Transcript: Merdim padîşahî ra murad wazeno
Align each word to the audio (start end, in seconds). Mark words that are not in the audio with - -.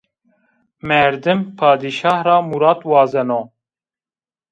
Merdim 0.87 1.39
padîşahî 1.57 2.23
ra 2.25 2.37
murad 2.49 2.79
wazeno 2.91 3.41